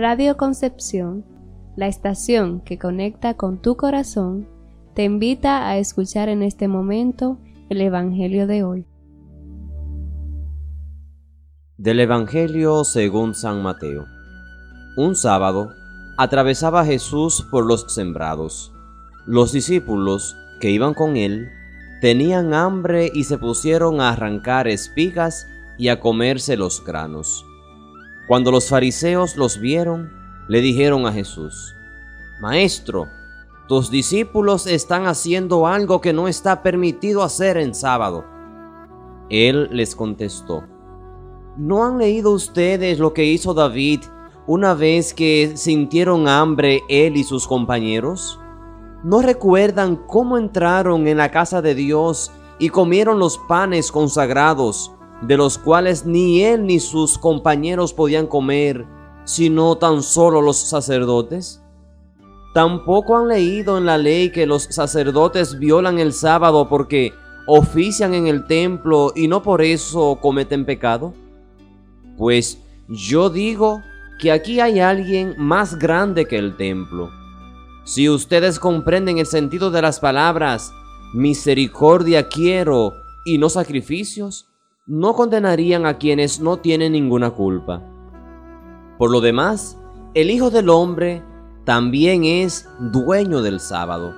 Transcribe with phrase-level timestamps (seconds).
[0.00, 1.26] Radio Concepción,
[1.76, 4.48] la estación que conecta con tu corazón,
[4.94, 7.36] te invita a escuchar en este momento
[7.68, 8.86] el Evangelio de hoy.
[11.76, 14.06] Del Evangelio según San Mateo.
[14.96, 15.68] Un sábado
[16.16, 18.72] atravesaba Jesús por los sembrados.
[19.26, 21.50] Los discípulos que iban con él
[22.00, 25.46] tenían hambre y se pusieron a arrancar espigas
[25.76, 27.44] y a comerse los granos.
[28.30, 30.12] Cuando los fariseos los vieron,
[30.46, 31.74] le dijeron a Jesús,
[32.40, 33.08] Maestro,
[33.66, 38.24] tus discípulos están haciendo algo que no está permitido hacer en sábado.
[39.30, 40.62] Él les contestó,
[41.56, 44.02] ¿no han leído ustedes lo que hizo David
[44.46, 48.38] una vez que sintieron hambre él y sus compañeros?
[49.02, 55.36] ¿No recuerdan cómo entraron en la casa de Dios y comieron los panes consagrados, de
[55.36, 58.86] los cuales ni él ni sus compañeros podían comer,
[59.24, 61.62] sino tan solo los sacerdotes?
[62.54, 67.12] Tampoco han leído en la ley que los sacerdotes violan el sábado porque
[67.46, 71.14] ofician en el templo y no por eso cometen pecado?
[72.16, 73.82] Pues yo digo
[74.18, 77.10] que aquí hay alguien más grande que el templo.
[77.84, 80.72] Si ustedes comprenden el sentido de las palabras,
[81.14, 82.92] misericordia quiero
[83.24, 84.49] y no sacrificios,
[84.90, 87.80] no condenarían a quienes no tienen ninguna culpa.
[88.98, 89.78] Por lo demás,
[90.14, 91.22] el Hijo del Hombre
[91.64, 94.12] también es dueño del sábado.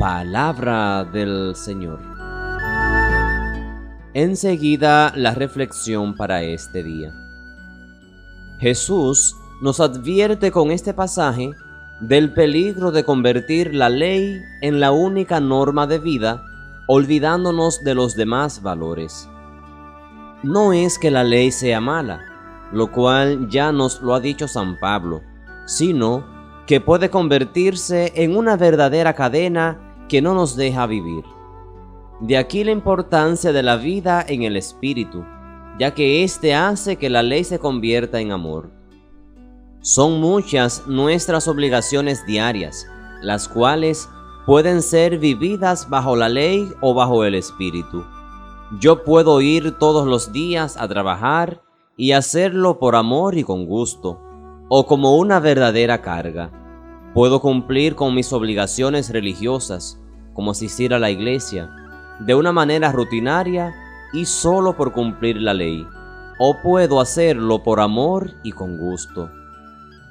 [0.00, 2.00] Palabra del Señor.
[4.12, 7.12] Enseguida la reflexión para este día.
[8.58, 11.52] Jesús nos advierte con este pasaje
[12.00, 16.42] del peligro de convertir la ley en la única norma de vida,
[16.88, 19.28] olvidándonos de los demás valores.
[20.44, 22.20] No es que la ley sea mala,
[22.70, 25.22] lo cual ya nos lo ha dicho San Pablo,
[25.64, 26.22] sino
[26.66, 31.24] que puede convertirse en una verdadera cadena que no nos deja vivir.
[32.20, 35.24] De aquí la importancia de la vida en el Espíritu,
[35.78, 38.70] ya que éste hace que la ley se convierta en amor.
[39.80, 42.86] Son muchas nuestras obligaciones diarias,
[43.22, 44.10] las cuales
[44.44, 48.04] pueden ser vividas bajo la ley o bajo el Espíritu.
[48.80, 51.62] Yo puedo ir todos los días a trabajar
[51.96, 54.20] y hacerlo por amor y con gusto,
[54.68, 56.50] o como una verdadera carga.
[57.14, 60.00] Puedo cumplir con mis obligaciones religiosas,
[60.32, 61.70] como asistir a la iglesia,
[62.18, 63.72] de una manera rutinaria
[64.12, 65.86] y solo por cumplir la ley,
[66.40, 69.30] o puedo hacerlo por amor y con gusto.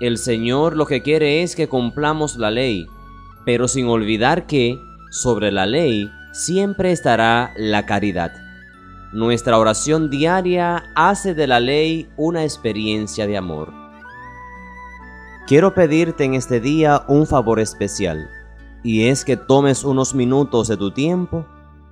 [0.00, 2.86] El Señor lo que quiere es que cumplamos la ley,
[3.44, 4.78] pero sin olvidar que
[5.10, 8.43] sobre la ley siempre estará la caridad.
[9.14, 13.72] Nuestra oración diaria hace de la ley una experiencia de amor.
[15.46, 18.28] Quiero pedirte en este día un favor especial,
[18.82, 21.46] y es que tomes unos minutos de tu tiempo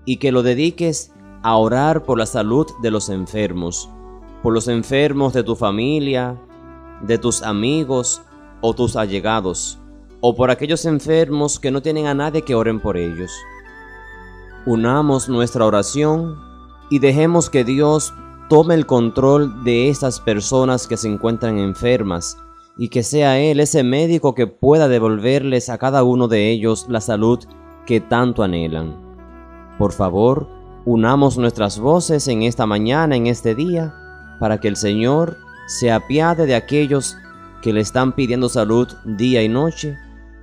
[0.05, 1.13] y que lo dediques
[1.45, 3.89] a orar por la salud de los enfermos,
[4.43, 6.37] por los enfermos de tu familia,
[7.03, 8.21] de tus amigos
[8.63, 9.79] o tus allegados,
[10.21, 13.31] o por aquellos enfermos que no tienen a nadie que oren por ellos.
[14.67, 16.52] Unamos nuestra oración
[16.93, 18.13] y dejemos que Dios
[18.51, 22.37] tome el control de estas personas que se encuentran enfermas
[22.77, 27.01] y que sea Él ese médico que pueda devolverles a cada uno de ellos la
[27.01, 27.39] salud
[27.87, 28.95] que tanto anhelan.
[29.79, 30.47] Por favor,
[30.85, 33.95] unamos nuestras voces en esta mañana, en este día,
[34.39, 35.39] para que el Señor
[35.69, 37.17] se apiade de aquellos
[37.63, 39.97] que le están pidiendo salud día y noche,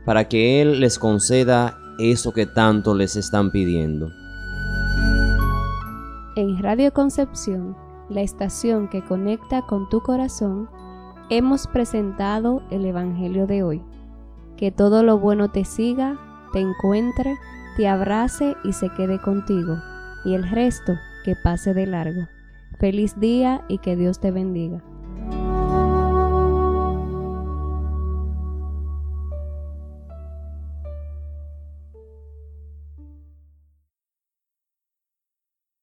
[0.04, 4.10] para que Él les conceda eso que tanto les están pidiendo.
[6.40, 7.76] En Radio Concepción,
[8.08, 10.70] la estación que conecta con tu corazón,
[11.30, 13.84] hemos presentado el Evangelio de hoy.
[14.56, 16.18] Que todo lo bueno te siga,
[16.54, 17.36] te encuentre,
[17.76, 19.80] te abrace y se quede contigo,
[20.24, 20.94] y el resto
[21.26, 22.22] que pase de largo.
[22.80, 24.82] Feliz día y que Dios te bendiga.